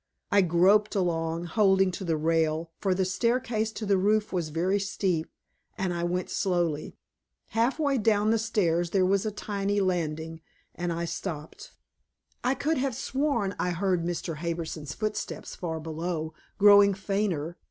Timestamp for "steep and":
4.79-5.93